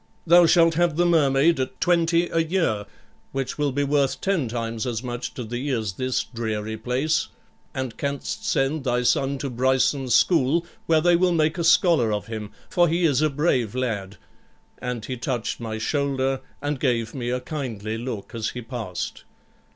[0.25, 2.87] Thou shalt have the Mermaid at 20 a year,
[3.33, 7.27] which will be worth ten times as much to thee as this dreary place;
[7.75, 12.25] and canst send thy son to Bryson's school, where they will make a scholar of
[12.25, 14.17] him, for he is a brave lad';
[14.79, 19.23] and he touched my shoulder, and gave me a kindly look as he passed.